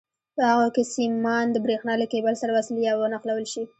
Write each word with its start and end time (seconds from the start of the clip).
په 0.35 0.41
هغو 0.49 0.67
کې 0.75 0.83
سیمان 0.95 1.45
د 1.51 1.57
برېښنا 1.65 1.93
له 2.01 2.05
کېبل 2.13 2.33
سره 2.41 2.51
وصل 2.53 2.75
یا 2.87 2.93
ونښلول 2.95 3.45
شي. 3.53 3.63